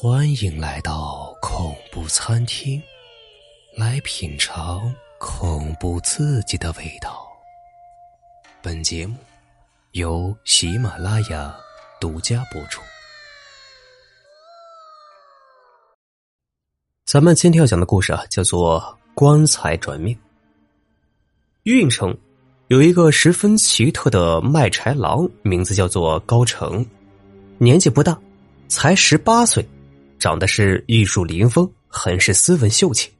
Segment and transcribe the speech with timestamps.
[0.00, 2.80] 欢迎来到恐怖餐厅，
[3.76, 7.26] 来品尝恐怖刺激的味道。
[8.62, 9.16] 本节目
[9.94, 11.52] 由喜马拉雅
[12.00, 12.80] 独家播出。
[17.04, 18.80] 咱们今天要讲的故事啊，叫做
[19.14, 20.14] 《棺材转命》。
[21.64, 22.16] 运城
[22.68, 26.86] 有一个十分奇特的卖柴郎，名字叫做高成，
[27.58, 28.16] 年纪不大，
[28.68, 29.68] 才十八岁。
[30.18, 33.10] 长得是玉树临风，很是斯文秀气。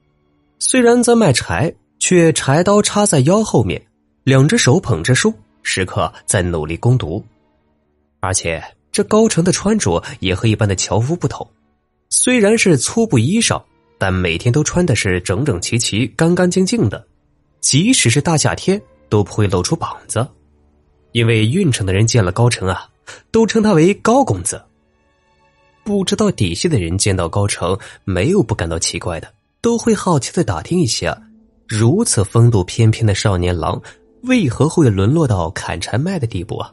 [0.59, 3.81] 虽然在卖柴，却柴刀插在腰后面，
[4.23, 7.23] 两只手捧着书，时刻在努力攻读。
[8.19, 11.49] 而且这高成的穿着也和一般的樵夫不同，
[12.09, 13.61] 虽然是粗布衣裳，
[13.97, 17.05] 但每天都穿的是整整齐齐、干干净净的。
[17.61, 20.27] 即使是大夏天，都不会露出膀子。
[21.13, 22.87] 因为运城的人见了高成啊，
[23.31, 24.61] 都称他为高公子。
[25.89, 29.27] 不知道底细的人见到高成，没有不感到奇怪的，
[29.59, 31.19] 都会好奇的打听一下：
[31.67, 33.81] 如此风度翩翩的少年郎，
[34.21, 36.71] 为何会沦落到砍柴卖的地步啊？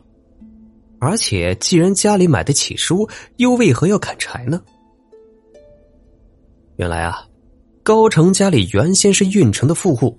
[0.99, 3.09] 而且，既然家里买得起书，
[3.39, 4.61] 又为何要砍柴呢？
[6.77, 7.27] 原来啊，
[7.83, 10.15] 高成家里原先是运城的富户，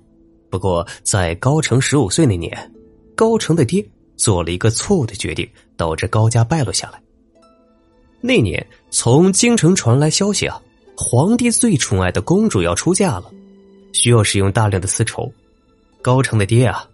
[0.50, 2.72] 不过在高成十五岁那年，
[3.14, 7.00] 高成的爹做了一个错误的决定，导致高家败落下来。
[8.20, 10.60] 那年，从京城传来消息啊，
[10.96, 13.30] 皇帝最宠爱的公主要出嫁了，
[13.92, 15.30] 需要使用大量的丝绸。
[16.00, 16.88] 高成的爹啊，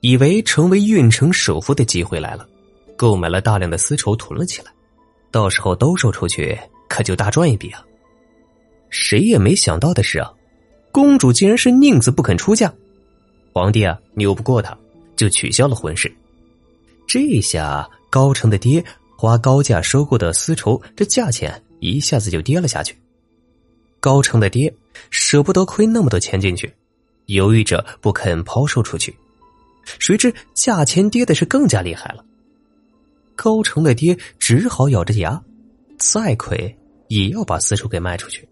[0.00, 2.46] 以为成为运城首富的机会来了，
[2.96, 4.70] 购买了大量的丝绸囤了起来，
[5.30, 7.84] 到时候兜售出去，可就大赚一笔啊。
[8.88, 10.32] 谁也没想到的是啊，
[10.92, 12.72] 公主竟然是宁死不肯出嫁，
[13.52, 14.76] 皇帝啊拗不过他，
[15.16, 16.12] 就取消了婚事。
[17.08, 18.84] 这下高成的爹。
[19.20, 22.96] 花高价收购的丝绸，这价钱一下子就跌了下去。
[24.00, 24.74] 高成的爹
[25.10, 26.72] 舍不得亏那么多钱进去，
[27.26, 29.14] 犹豫着不肯抛售出去。
[29.98, 32.24] 谁知价钱跌的是更加厉害了。
[33.36, 35.38] 高成的爹只好咬着牙，
[35.98, 36.74] 再亏
[37.08, 38.48] 也要把丝绸给卖出去。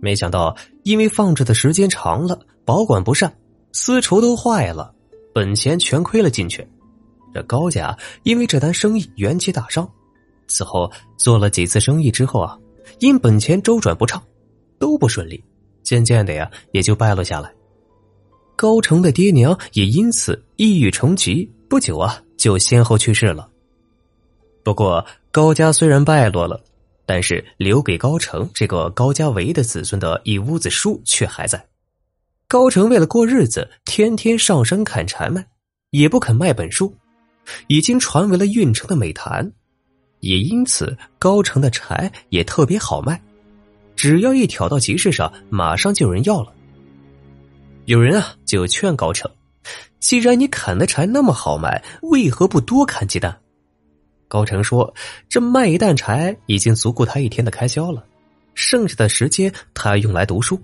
[0.00, 3.30] 没想到，因为放置的时间长了，保管不善，
[3.72, 4.94] 丝绸都坏了，
[5.34, 6.66] 本钱全亏了进去。
[7.36, 9.86] 这高家因为这单生意元气大伤，
[10.46, 12.58] 此后做了几次生意之后啊，
[13.00, 14.22] 因本钱周转不畅，
[14.78, 15.44] 都不顺利，
[15.82, 17.52] 渐渐的呀也就败落下来。
[18.56, 23.46] 高成的爹娘也因此抑郁成疾，不久啊就先后去世了。
[24.64, 26.58] 不过高家虽然败落了，
[27.04, 31.62] 但是留给高成这个高家唯一的子孙的一屋子书却还在。
[32.48, 35.46] 高成为了过日子，天天上山砍柴卖，
[35.90, 36.96] 也不肯卖本书。
[37.66, 39.52] 已经传为了运城的美谈，
[40.20, 43.20] 也因此高城的柴也特别好卖，
[43.94, 46.52] 只要一挑到集市上，马上就有人要了。
[47.84, 49.30] 有人啊就劝高成，
[50.00, 53.36] 既然你砍的柴那么好卖，为何不多砍几担？
[54.28, 54.92] 高成说
[55.30, 58.04] ：“这卖一担柴已经足够他一天的开销了，
[58.54, 60.60] 剩下的时间他用来读书，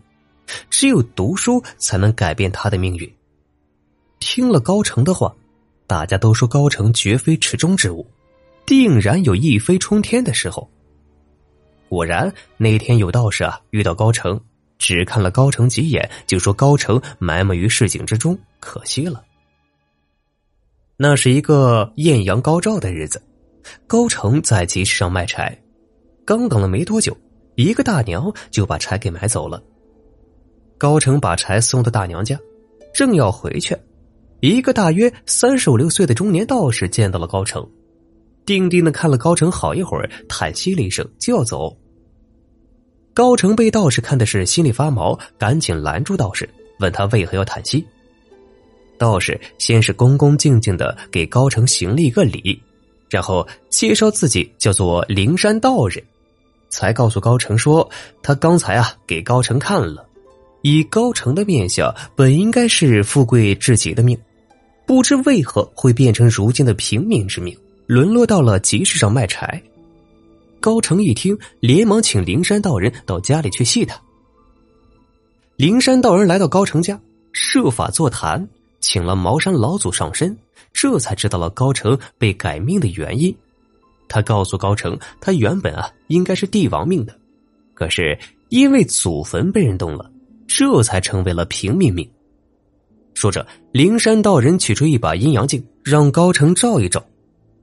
[0.69, 3.09] 只有读书才能改变他的命运。”
[4.19, 5.33] 听了高成的话。
[5.93, 8.07] 大家都说高成绝非池中之物，
[8.65, 10.67] 定然有一飞冲天的时候。
[11.91, 14.41] 果然，那天有道士啊遇到高成，
[14.79, 19.23] 只看了高成几眼，就说高成埋没于市井之中，可惜了。
[20.97, 23.23] 那是一个艳阳高照的日子，
[23.87, 25.55] 高成在集市上卖柴，
[26.25, 27.15] 刚等了没多久，
[27.57, 29.63] 一个大娘就把柴给买走了。
[30.79, 32.41] 高成把柴送到大娘家，
[32.95, 33.77] 正要回去。
[34.43, 37.65] 一个大约三十五六岁的中年道士见到了高成，
[38.45, 41.77] 定定的看了高成好一会儿，叹息了一声就要走。
[43.15, 46.49] 高成被道士看的是心里发毛，赶紧拦住道士，
[46.81, 47.87] 问他为何要叹息。
[48.99, 52.61] 道士先是恭恭敬敬的给高成行了一个礼，
[53.09, 56.03] 然后介绍自己叫做灵山道人，
[56.69, 57.89] 才告诉高成说
[58.25, 60.05] 他刚才啊给高成看了，
[60.63, 64.19] 以高成的面相，本应该是富贵至极的命。
[64.87, 67.57] 不知为何会变成如今的平民之命，
[67.87, 69.63] 沦落到了集市上卖柴。
[70.61, 74.01] 高成一听，连忙请灵山道人到家里去细谈。
[75.57, 77.01] 灵山道人来到高成家，
[77.33, 78.49] 设法座谈，
[78.81, 80.37] 请了茅山老祖上身，
[80.73, 83.35] 这才知道了高成被改命的原因。
[84.09, 87.17] 他告诉高成，他原本啊应该是帝王命的，
[87.75, 88.19] 可是
[88.51, 90.11] 因为祖坟被人动了，
[90.47, 92.09] 这才成为了平民命。
[93.23, 97.01] 说着，灵山道人取出一把阴阳镜，让高成照一照。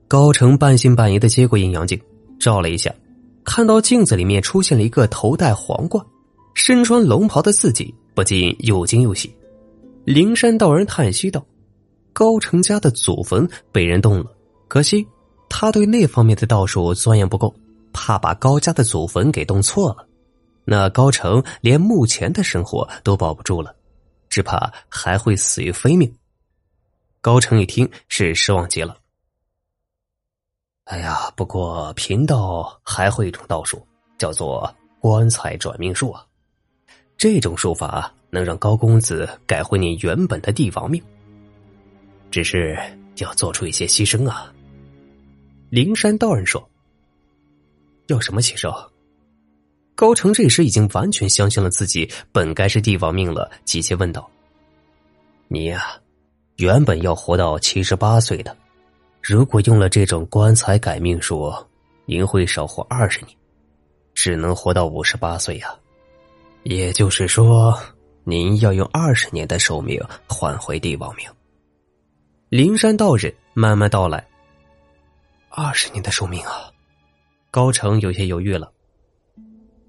[0.08, 2.00] 高成半信半疑的接过阴阳镜，
[2.38, 2.90] 照了一下，
[3.44, 6.02] 看到镜子里面出现了一个头戴皇冠、
[6.54, 9.30] 身穿龙袍的自己，不禁又惊又喜。
[10.06, 11.44] 灵山道人叹息道
[12.14, 14.32] ：“高成家的祖坟被人动了，
[14.66, 15.06] 可惜
[15.50, 17.54] 他对那方面的道术钻研不够，
[17.92, 20.06] 怕把高家的祖坟给动错了，
[20.64, 23.74] 那高成连目前的生活都保不住了，
[24.30, 26.16] 只怕还会死于非命。”
[27.20, 28.96] 高成一听是失望极了。
[30.84, 33.86] 哎呀，不过贫道还会一种道术，
[34.16, 36.24] 叫做棺材转命术啊，
[37.18, 38.10] 这种术法。
[38.32, 41.02] 能让高公子改回你原本的帝王命，
[42.30, 42.78] 只是
[43.16, 44.54] 要做出一些牺牲啊。
[45.68, 46.70] 灵山道人说
[48.06, 48.70] ：“要什么牺牲？”
[50.00, 54.26] 高成这时已经完全相信了自己本该是帝王命了，急切问道
[55.46, 56.00] ：“你呀，
[56.56, 58.56] 原本要活到七十八岁的，
[59.20, 61.52] 如果用了这种棺材改命术，
[62.06, 63.36] 您会少活二十年，
[64.14, 65.74] 只能活到五十八岁呀。
[66.62, 67.78] 也就是说。”
[68.24, 71.26] 您要用二十年的寿命换回帝王命。
[72.48, 74.24] 灵山道人慢慢道来。
[75.48, 76.70] 二十年的寿命啊，
[77.50, 78.70] 高成有些犹豫了。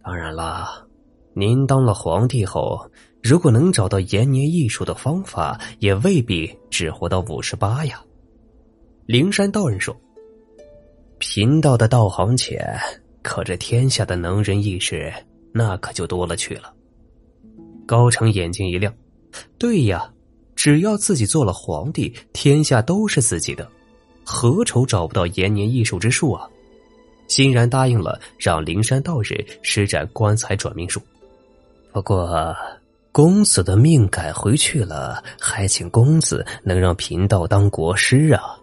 [0.03, 0.85] 当然啦，
[1.33, 2.89] 您当了皇帝后，
[3.21, 8.03] 如果能找到延年益寿的方法，也未必只活到五十八呀。
[9.05, 9.95] 灵山道人说
[11.19, 12.77] ：“贫道的道行浅，
[13.21, 15.13] 可这天下的能人异士，
[15.53, 16.73] 那可就多了去了。”
[17.85, 18.93] 高成眼睛一亮，
[19.57, 20.11] 对呀，
[20.55, 23.67] 只要自己做了皇帝，天下都是自己的，
[24.23, 26.49] 何愁找不到延年益寿之术啊？
[27.31, 31.01] 欣然答应了，让灵山道人施展棺材转命术。
[31.93, 32.53] 不过，
[33.13, 38.59] 公子的命改回去了，还请公子能让贫道当国师啊！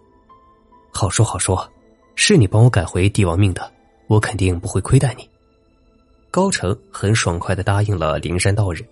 [0.91, 1.67] 好说好说，
[2.13, 3.71] 是你帮我改回帝王命的，
[4.05, 5.27] 我肯定不会亏待你。
[6.29, 8.85] 高成很爽快的答应了灵山道人。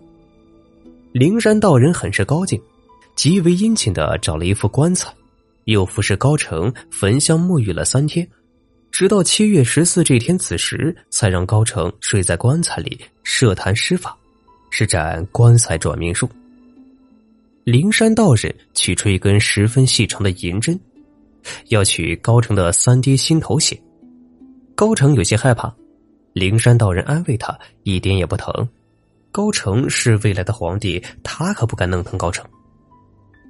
[1.12, 2.60] 灵山道人很是高兴，
[3.16, 5.14] 极为殷勤的找了一副棺材，
[5.66, 8.28] 又服侍高成焚香沐浴了三天，
[8.98, 14.18] 直到七月十四这天子时，才让高成睡在棺材里设坛施法，
[14.72, 16.28] 施展棺材转命术。
[17.64, 20.80] 灵山道人取出一根十分细长的银针，
[21.68, 23.80] 要取高成的三滴心头血。
[24.74, 25.72] 高成有些害怕，
[26.34, 28.68] 灵山道人安慰他，一点也不疼。
[29.32, 32.44] 高成是未来的皇帝，他可不敢弄疼高成。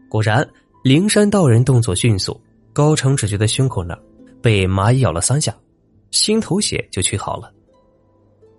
[0.09, 0.45] 果然，
[0.83, 2.37] 灵山道人动作迅速，
[2.73, 4.03] 高成只觉得胸口那儿
[4.41, 5.55] 被蚂蚁咬了三下，
[6.11, 7.53] 心头血就取好了。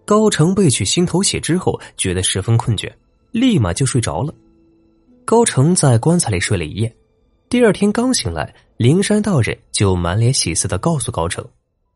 [0.05, 2.93] 高成被取心头血之后，觉得十分困倦，
[3.31, 4.35] 立马就睡着了。
[5.25, 6.97] 高成在棺材里睡了一夜，
[7.49, 11.47] 第二天刚醒来，灵山道人就满脸喜色的告诉高成，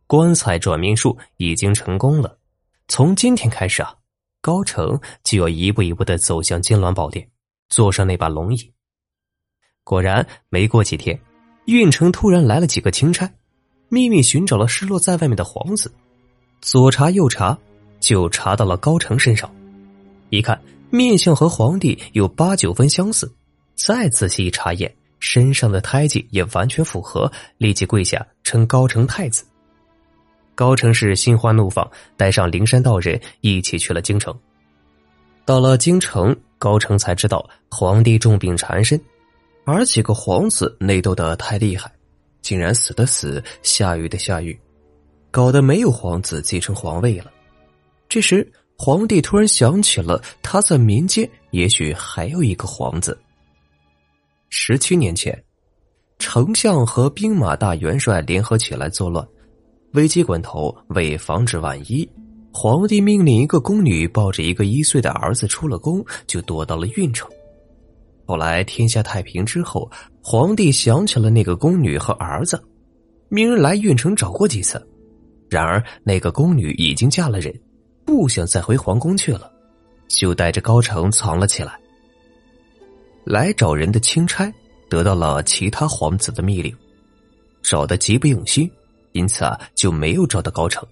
[0.07, 2.37] 棺材转命术已经成功了，
[2.89, 3.95] 从今天开始啊。
[4.43, 7.25] 高成就要一步一步的走向金銮宝殿，
[7.69, 8.73] 坐上那把龙椅。
[9.85, 11.17] 果然，没过几天，
[11.67, 13.33] 运城突然来了几个钦差，
[13.93, 15.93] 秘密寻找了失落在外面的皇子。
[16.63, 17.59] 左查右查，
[18.01, 19.55] 就查到了高成身上。
[20.31, 20.59] 一看
[20.89, 23.31] 面相和皇帝有八九分相似，
[23.75, 24.91] 再仔细一查验，
[25.21, 29.45] 身上的胎记也完全符合，立即跪下称高成太子。
[30.55, 31.87] 高成是心花怒放，
[32.17, 34.35] 带上灵山道人一起去了京城。
[35.45, 38.99] 到了京城，高成才知道皇帝重病缠身，
[39.67, 41.93] 而几个皇子内斗的太厉害，
[42.43, 44.59] 竟然死的死，下狱的下狱，
[45.31, 47.33] 搞得没有皇子继承皇位了。
[48.09, 48.47] 这时，
[48.77, 53.19] 皇帝突然想起了他在民间也许还有一个皇子。
[54.51, 55.43] 十七年前，
[56.19, 59.27] 丞相和兵马大元帅联合起来作乱。
[59.93, 62.09] 危急关头，为防止万一，
[62.53, 67.31] 皇帝命令一个宫女抱着一个一岁的儿子出了宫，就躲到了运城。
[68.25, 69.91] 后来天下太平之后，
[70.23, 72.63] 皇帝想起了那个宫女和儿子，
[73.29, 74.81] 命人来运城找过几次，
[75.51, 77.53] 然而那个宫女已经嫁了人，
[78.05, 79.51] 不想再回皇宫去了，
[80.09, 81.79] 就带着高成藏了起来。
[83.25, 84.53] 来找人的钦差
[84.89, 86.75] 得到了其他皇子的密令，
[87.63, 88.71] 找的极不用心。
[89.13, 90.83] 因此啊，就没有找到高成。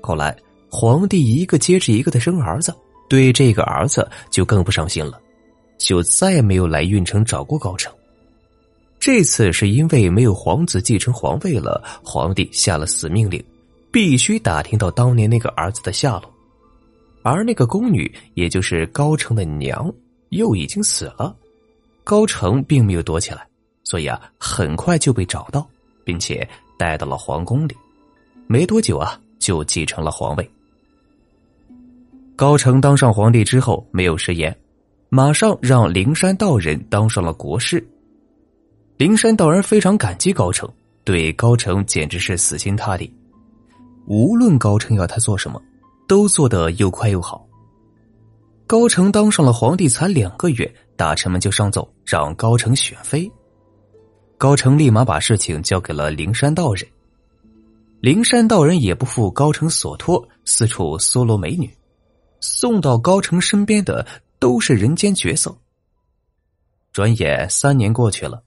[0.00, 0.34] 后来，
[0.70, 2.74] 皇帝一个接着一个的生儿子，
[3.10, 5.20] 对这个儿子就更不上心了，
[5.78, 7.92] 就再也没有来运城找过高成。
[9.00, 13.42] 这次是因为没有皇子继承皇位了，皇帝下了死命令，
[13.90, 16.30] 必须打听到当年那个儿子的下落。
[17.22, 19.92] 而那个宫女，也就是高成的娘，
[20.30, 21.34] 又已经死了。
[22.04, 23.46] 高成并没有躲起来，
[23.84, 25.66] 所以啊，很快就被找到，
[26.04, 26.48] 并且。
[26.78, 27.76] 带到了皇宫里，
[28.46, 30.48] 没多久啊，就继承了皇位。
[32.36, 34.56] 高成当上皇帝之后，没有食言，
[35.10, 37.82] 马上让灵山道人当上了国师。
[38.98, 40.70] 灵山道人非常感激高成，
[41.02, 43.10] 对高成简直是死心塌地，
[44.06, 45.62] 无论高成要他做什么，
[46.06, 47.46] 都做得又快又好。
[48.66, 53.30] 高成当上了皇帝才两个月，大臣们就上奏让高成选妃。
[54.36, 56.86] 高成立马把事情交给了灵山道人。
[58.00, 61.74] 灵山道人也不负高成所托，四处搜罗美女，
[62.40, 64.06] 送到高成身边的
[64.38, 65.56] 都是人间绝色。
[66.92, 68.42] 转眼三年过去了，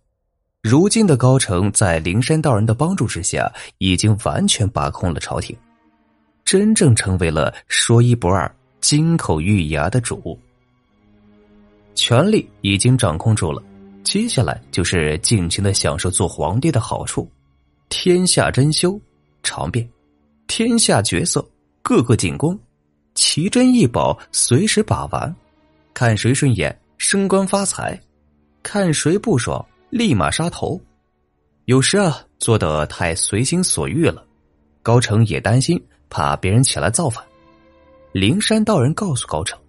[0.62, 5.56] 如今的高成在灵山道人的帮助之下，已经完全把控了朝廷，
[6.44, 10.38] 真正成为了说一不二、金口玉牙的主，
[11.96, 13.62] 权力已经掌控住了。
[14.04, 17.30] 接下来就是尽情的享受做皇帝的好处，
[17.88, 19.00] 天下珍馐，
[19.44, 19.88] 尝遍，
[20.48, 21.48] 天下绝色，
[21.84, 22.60] 个个进宫，
[23.14, 25.34] 奇珍异宝随时把玩，
[25.94, 28.00] 看谁顺眼升官发财，
[28.64, 30.80] 看谁不爽立马杀头。
[31.66, 34.26] 有时啊，做的太随心所欲了，
[34.82, 37.24] 高成也担心，怕别人起来造反。
[38.12, 39.60] 灵山道人告诉高成：“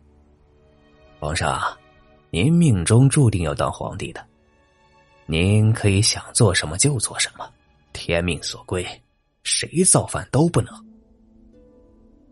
[1.20, 1.60] 皇上。”
[2.34, 4.24] 您命中注定要当皇帝的，
[5.26, 7.46] 您可以想做什么就做什么，
[7.92, 8.82] 天命所归，
[9.42, 10.72] 谁造反都不能。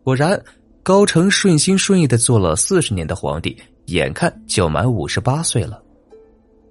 [0.02, 0.42] 果然，
[0.82, 5.82] 高成顺心顺意的做了四十年的皇帝，眼看就满五十八岁了。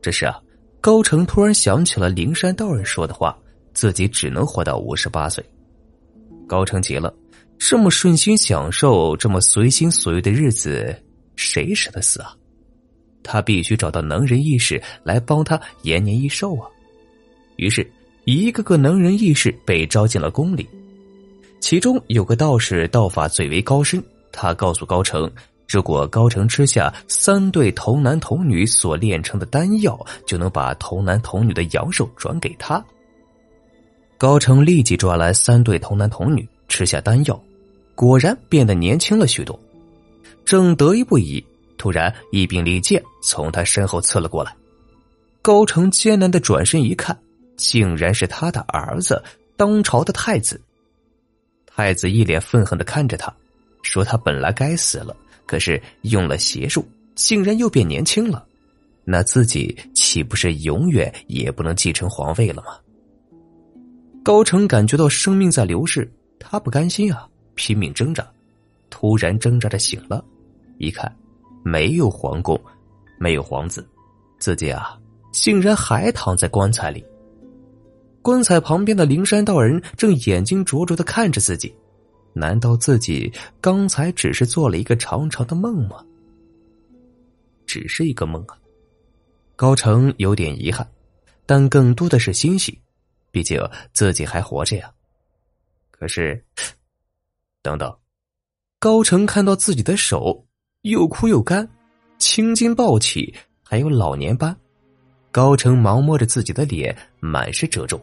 [0.01, 0.39] 这时啊，
[0.81, 3.38] 高成突然想起了灵山道人说的话，
[3.73, 5.43] 自己只能活到五十八岁。
[6.47, 7.13] 高成急了，
[7.57, 10.95] 这么顺心享受、这么随心所欲的日子，
[11.35, 12.35] 谁舍得死啊？
[13.21, 16.67] 他必须找到能人异士来帮他延年益寿啊！
[17.57, 17.85] 于是，
[18.23, 20.67] 一个个能人异士被招进了宫里。
[21.59, 24.01] 其中有个道士，道法最为高深。
[24.31, 25.29] 他告诉高成，
[25.69, 32.83] 如果高成吃下三对童男童女所炼成的丹药，就能把童男童女的阳寿转给他。
[34.17, 37.39] 高成立即抓来三对童男童女，吃下丹药，
[37.93, 39.57] 果然变得年轻了许多。
[40.43, 41.45] 正得意不已。
[41.77, 44.53] 突然，一柄利剑从他身后刺了过来。
[45.41, 47.17] 高成艰难的转身一看，
[47.55, 49.23] 竟然是他的儿子，
[49.55, 50.59] 当朝的太子。
[51.65, 53.33] 太子一脸愤恨的看着他，
[53.81, 55.15] 说：“他本来该死了，
[55.49, 58.45] 可是用了邪术，竟然又变年轻了。
[59.03, 62.77] 那自己岂不是永远也不能继承皇位了吗？”
[64.23, 68.23] 高成感觉到生命在流逝，他不甘心啊，拼命挣扎，
[68.91, 70.23] 突然挣扎着醒了，
[70.77, 71.11] 一看。
[71.63, 72.61] 没有皇宫，
[73.17, 73.83] 没有皇子，
[74.37, 74.99] 自己啊，
[75.31, 77.03] 竟然还躺在棺材里。
[78.21, 81.73] 棺材旁边的灵山道人正眼睛灼灼的看着自己，
[82.33, 86.03] 难道自己刚才只是做了一个长长的梦吗？
[87.65, 88.57] 只是一个梦啊！
[89.55, 90.89] 高成有点遗憾，
[91.45, 92.79] 但更多的是欣喜，
[93.31, 93.62] 毕竟
[93.93, 94.91] 自己还活着呀。
[95.91, 96.43] 可是，
[97.62, 97.95] 等等，
[98.79, 100.45] 高成看到自己的手。
[100.83, 101.69] 又枯又干，
[102.19, 104.55] 青筋暴起，还有老年斑。
[105.29, 108.01] 高成忙摸着自己的脸，满是褶皱，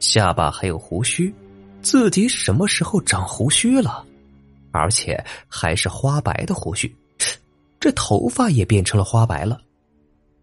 [0.00, 1.32] 下巴还有胡须。
[1.86, 4.04] 自己什么时候长胡须了？
[4.72, 6.92] 而且还是花白的胡须，
[7.78, 9.60] 这头发也变成了花白了。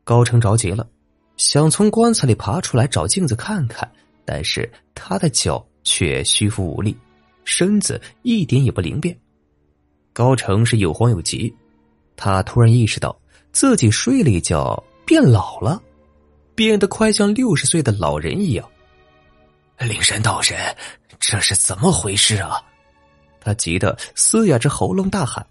[0.05, 0.87] 高成着急了，
[1.35, 3.91] 想从棺材里爬出来找镜子看看，
[4.23, 6.95] 但是他的脚却虚浮无力，
[7.43, 9.13] 身子一点也不灵便。
[10.13, 11.53] 高成是有慌有急。
[12.15, 13.13] 他突然意识到，
[13.51, 15.81] 自己睡了一觉变老了，
[16.55, 18.65] 变得快像六十岁的老人一样。
[19.79, 20.57] 灵山道人，
[21.25, 22.61] 这是怎么回事啊？
[23.39, 25.45] 他急得嘶哑着喉咙大喊：“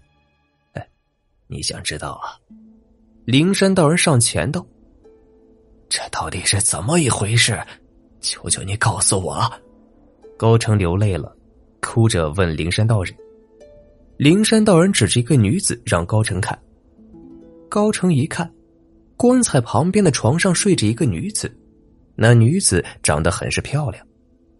[0.73, 0.87] 哎，
[1.47, 2.37] 你想知道啊？”
[3.25, 4.63] 灵山道人上前道
[5.89, 7.59] ：“这到底是怎么一回事？
[8.21, 9.51] 求求你告诉我！”
[10.37, 11.35] 高成流泪了，
[11.81, 13.11] 哭着问灵山道人。
[14.17, 16.57] 灵山道人指着一个女子，让高成看。
[17.67, 18.49] 高成一看，
[19.17, 21.51] 棺材旁边的床上睡着一个女子，
[22.15, 24.05] 那女子长得很是漂亮，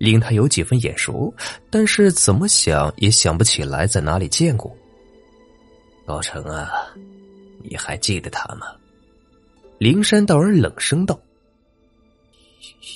[0.03, 1.33] 令他有几分眼熟，
[1.69, 4.75] 但是怎么想也想不起来在哪里见过。
[6.05, 6.69] 高成啊，
[7.63, 8.67] 你还记得他吗？
[9.77, 11.17] 灵山道人冷声道：“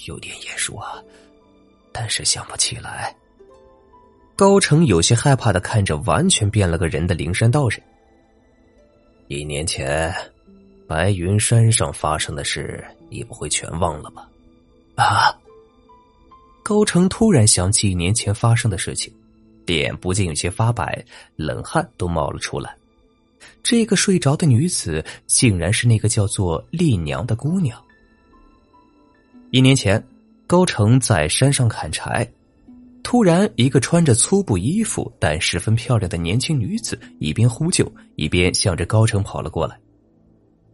[0.06, 1.02] 有点眼熟啊，
[1.94, 3.16] 但是想不起来。”
[4.36, 7.82] 高成有些害怕的看着完全变了个人的灵山道人。
[9.30, 10.14] 一年前，
[10.86, 14.30] 白云山上发生的事，你不会全忘了吧？
[14.96, 15.32] 啊！
[16.68, 19.14] 高成突然想起一年前发生的事情，
[19.66, 21.02] 脸不禁有些发白，
[21.38, 22.76] 冷汗都冒了出来。
[23.64, 27.82] 这个睡着的女子，竟然是那个叫做丽娘的姑娘。
[29.52, 30.06] 一年前，
[30.46, 32.30] 高成在山上砍柴，
[33.02, 39.80] 突然，一个穿着粗布衣服但十分漂亮的年轻女子，一边呼救，一边向着高成跑了过来。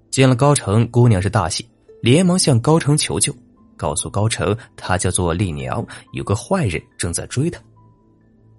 [0.09, 1.63] 见了高成，姑娘是大喜，
[2.01, 3.31] 连忙向高成求救，
[3.77, 7.61] 告诉高成她叫做丽娘，有个坏人正在追她。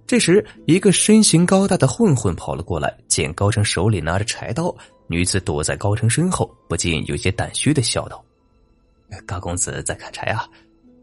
[0.06, 4.74] 这时，一个身形高大的混混跑了过来，见高成手里拿着柴刀，
[5.06, 8.22] 女子躲在高成身后，不禁有些胆虚的笑道
[9.26, 10.46] ：“高公子在砍柴啊？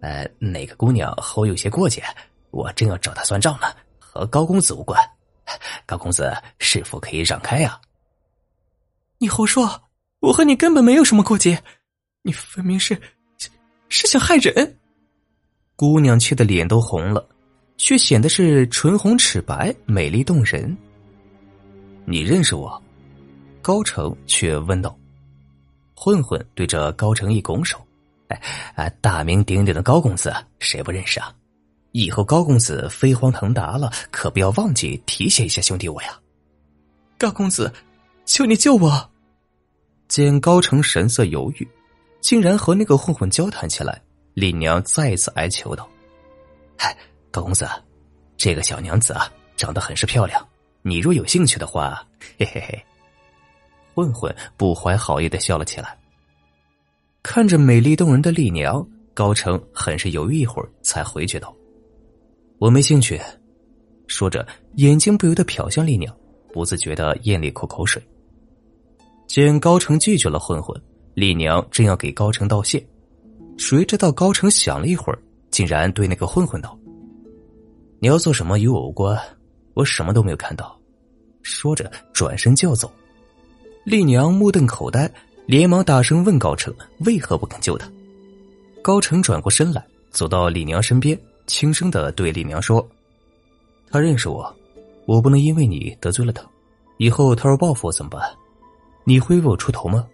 [0.02, 2.04] 呃，哪个姑娘和我有些过节，
[2.52, 5.00] 我正要找她算账呢，和高公子无关。
[5.86, 7.80] 高公子是否可以让开呀
[9.18, 9.82] ？”“你胡说！
[10.20, 11.64] 我和你根本没有什么过节，
[12.22, 13.02] 你分明是
[13.92, 14.78] 是想害人！”
[15.78, 17.28] 姑娘气得脸都红了。
[17.84, 20.78] 却显得是唇红齿白、美丽动人。
[22.06, 22.80] 你认识我？
[23.60, 24.96] 高成却问道。
[25.96, 27.84] 混混对着高成一拱手
[28.76, 31.34] ：“哎，大名鼎鼎的高公子，谁不认识啊？
[31.92, 36.20] 以后高公子飞黄腾达了，可不要忘记提携一下兄弟我呀！”
[37.18, 37.74] 高公子，
[38.26, 39.10] 求你救我！
[40.08, 41.68] 见高成神色犹豫，
[42.22, 44.02] 竟然和那个混混交谈起来，
[44.34, 45.90] 丽娘再次哀求道
[46.78, 46.96] ：“嗨！”
[47.32, 47.68] 高公子，
[48.38, 50.48] 这个小娘子啊，长得很是漂亮。
[50.82, 52.06] 你若有兴趣的话，
[52.38, 52.86] 嘿嘿嘿。
[53.94, 55.98] 混混不怀好意的笑了起来。
[57.24, 61.54] 看着美丽动人的丽娘，高成很是犹豫一会儿，才回绝道
[62.58, 63.20] ：“我没兴趣。”
[64.08, 66.14] 说着，眼睛不由得瞟向丽娘，
[66.52, 68.02] 不自觉的咽了一口口水。
[69.28, 70.76] 见高成拒绝了混混，
[71.14, 72.82] 丽娘正要给高成道谢，
[73.58, 76.78] 谁知道高成想了一会儿，竟然对那个混混道。
[78.00, 79.20] 你要做什么与我无关，
[79.74, 80.78] 我什么都没有看到。
[81.42, 82.92] 说着转身就要走，
[83.84, 85.12] 丽娘目瞪口呆，
[85.46, 86.74] 连忙大声问高成
[87.06, 87.92] 为何不肯救他。
[88.82, 92.88] 高成转过身来，走到丽娘身边，轻声的对丽娘说
[93.92, 94.56] ：“他认识我，
[95.06, 96.42] 我不能因为你得罪了他，
[96.98, 98.22] 以后他若报复我怎么办？
[99.04, 100.08] 你会为我出头吗？”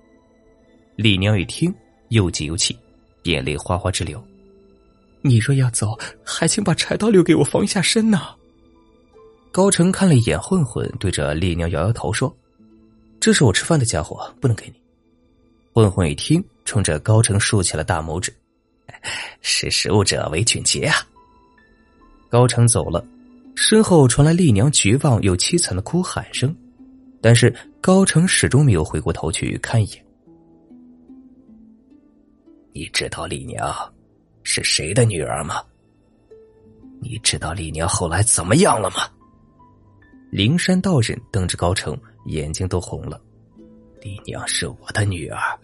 [0.98, 1.72] 丽娘一听，
[2.10, 2.76] 又急又气，
[3.26, 4.22] 眼泪哗哗直流。
[5.22, 8.20] 你若要走，还请把柴刀留给我防一下身呢。
[9.52, 12.36] 高成看了一眼混混，对着丽娘摇摇头说
[13.22, 14.74] ：“这是我吃饭的家伙，不能给你。”
[15.72, 18.34] 混混一听，冲着高成竖起了大拇指
[19.42, 20.96] ：“识时务者为俊杰啊！”
[22.28, 23.06] 高成走了，
[23.56, 26.56] 身后传来丽娘绝望又凄惨的哭喊声，
[27.22, 30.04] 但是高成始终没有回过头去看一眼。
[32.78, 33.76] 你知道李娘？
[34.44, 35.64] 是谁的女儿吗？
[37.02, 39.10] 你知道李娘后来怎么样了吗？
[40.32, 43.20] 灵山道人瞪着高成，眼睛都红了。
[44.00, 45.60] 李娘是我的女儿，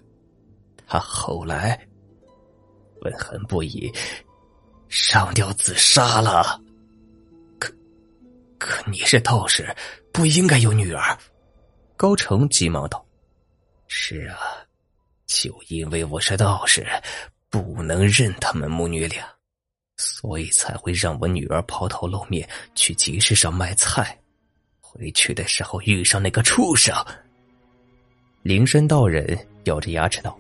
[0.88, 1.80] 她后来
[2.99, 3.93] 愤恨不已，
[4.89, 6.60] 上吊自杀了。
[7.60, 7.71] 可
[8.58, 9.71] 可你是道士，
[10.12, 11.15] 不应该有女儿。
[11.95, 13.06] 高成急忙道
[13.88, 14.62] ：“是啊，
[15.41, 16.86] 就因为我是道士。”
[17.54, 19.24] 不能认他们母女俩，
[19.98, 24.17] 所以才会让我女儿抛头露面去集市上卖菜。
[24.82, 26.91] 回去的时候遇上那个畜生。
[28.41, 30.36] 灵山道人咬着牙齿道：“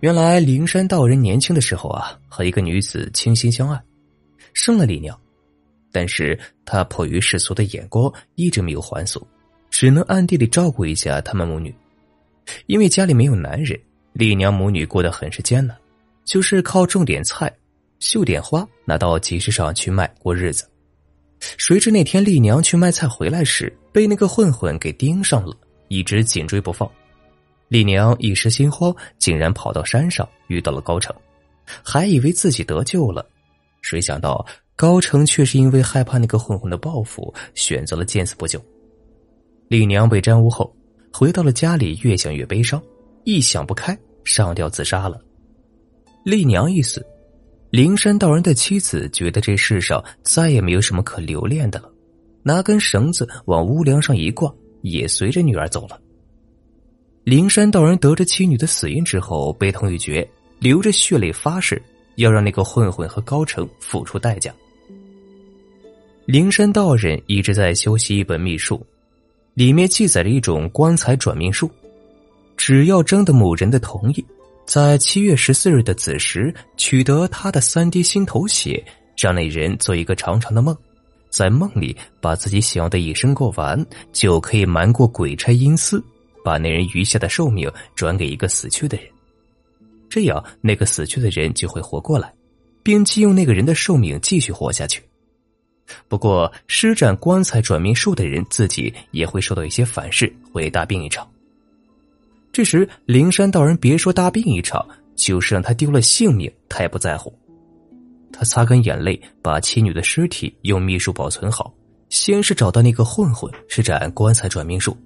[0.00, 3.82] 原来灵山道人年轻的时候啊，和一个女子倾心相爱，
[4.52, 5.18] 生了李娘，
[5.90, 9.26] 但是他迫于世俗的眼光，一直没有还俗，
[9.70, 11.74] 只能暗地里照顾一下他们母女，
[12.66, 13.78] 因为家里没有男人。”
[14.14, 15.76] 丽娘母女过得很是艰难，
[16.24, 17.52] 就是靠种点菜、
[18.00, 20.68] 绣点花，拿到集市上去卖过日子。
[21.56, 25.56] 谁知那天丽娘去卖菜回来时，被那个混混给盯上了，
[25.86, 26.90] 一直紧追不放。
[27.68, 31.14] 丽娘一时心慌，竟然跑到山上遇到了高成，
[31.84, 33.24] 还以为自己得救了，
[33.82, 38.60] 谁想到高成却是因为害怕那个混混的报复，选择了见死不救。
[39.68, 40.74] 丽娘被沾污后，
[41.12, 42.82] 回到了家里，越想越悲伤，
[43.24, 43.98] 一想不开。
[44.24, 45.18] 上吊自杀了。
[46.22, 47.02] 丽娘一死，
[47.70, 51.90] 灵山道人的妻子觉得这世上再也没有什么可留恋的了，
[52.42, 55.98] 拿根绳子往屋梁上一挂，也随着女儿走了。
[57.24, 61.80] 灵山道人得知妻女的死因之后，悲痛欲绝，流着血泪发誓
[62.16, 64.54] 要让那个混混和高成付出代价。
[66.26, 68.86] 灵山道人一直在修习一本秘术，
[69.58, 71.68] 里面记载着一种棺材转命术。
[72.56, 74.24] 只要征得某人的同意，
[74.64, 78.80] 在七月十四日的子时取得他的三滴心头血，
[79.16, 80.76] 让那人做一个长长的梦，
[81.28, 86.00] 在梦里把自己想要的一生过完，就可以瞒过鬼差阴司，
[86.44, 89.08] 把那人余下的寿命转给一个死去的人。
[90.08, 92.32] 这样，那个死去的人就会活过来，
[92.84, 95.02] 并借用那个人的寿命继续活下去。
[96.08, 101.28] 不过，施展棺材转命术的人自己也会受到一些反噬，会大病一场。
[102.52, 107.32] 这时，灵山道人别说大病一场，就是让他丢了性命，他也不在乎。
[108.32, 111.72] 他擦干眼泪，把妻女的尸体用秘术保存好。
[112.08, 114.96] 先是找到那个混混，施展棺材转命术，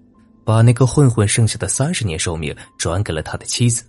[0.44, 3.82] 把那个混混剩下的三十年寿命转给了他的妻子。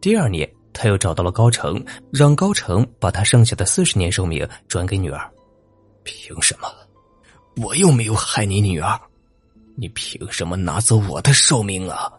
[0.00, 5.30] 第二年，他又找到了高成，让高成把他剩下的四十年寿命转给女儿。
[6.04, 6.68] 凭什么？
[7.56, 8.98] 我又没有害你女儿，
[9.76, 12.10] 你凭什么拿走我的寿命啊？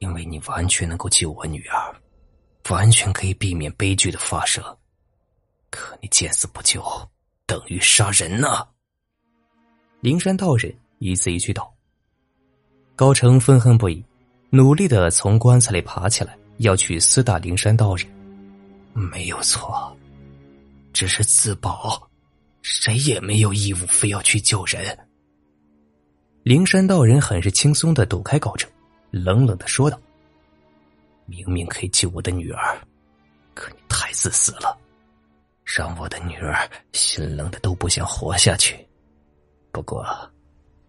[0.00, 1.94] 因为你完全能够救我女儿，
[2.68, 4.62] 完全可以避免悲剧的发生。
[5.70, 6.82] 可你见死不救，
[7.46, 8.66] 等于杀人呐！
[10.00, 11.72] 灵山道人一字一句道。
[12.96, 14.04] 高成愤恨不已，
[14.50, 18.06] 努力的从棺材里爬起来，要去厮打灵山道人。
[18.92, 19.96] 没有错，
[20.92, 22.09] 只是自保。
[22.62, 24.98] 谁也没有义务非要去救人。
[26.42, 28.70] 灵山道人很是轻松的躲开高成，
[29.10, 30.00] 冷冷的说道
[31.26, 32.80] ：“明明可以救我的女儿，
[33.54, 34.76] 可你太自私了，
[35.64, 38.74] 让我的女儿心冷的都不想活下去。
[39.70, 40.04] 不过，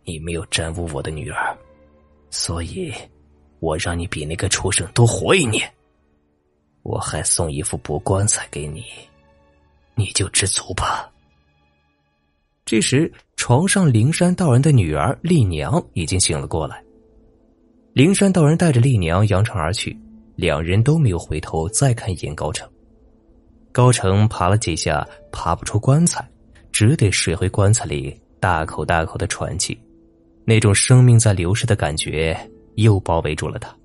[0.05, 1.57] 你没有玷污我的女儿，
[2.29, 2.93] 所以，
[3.60, 5.71] 我让你比那个畜生多活一年。
[6.84, 8.86] 我还送一副薄棺材给你，
[9.95, 11.11] 你就知足吧。”
[12.71, 16.81] 这时，床上灵山道人的女儿丽娘已经醒了过来。
[17.91, 19.99] 灵山道人带着丽娘扬长而去，
[20.38, 22.65] 两人都没有回头再看一眼高成。
[23.73, 26.25] 高成爬了几下，爬不出棺材，
[26.71, 29.77] 只得睡回棺材里，大口大口的喘气，
[30.45, 32.34] 那种生命在流逝的感觉
[32.75, 33.75] 又包围住了他。